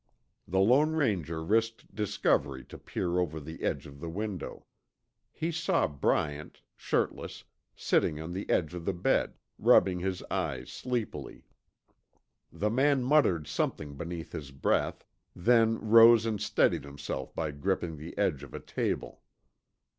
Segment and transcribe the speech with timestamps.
[0.47, 4.65] The Lone Ranger risked discovery to peer over the edge of the window.
[5.31, 7.43] He saw Bryant, shirtless,
[7.75, 11.45] sitting on the edge of the bed, rubbing his eyes sleepily.
[12.51, 18.17] The man muttered something beneath his breath, then rose and steadied himself by gripping the
[18.17, 19.21] edge of a table.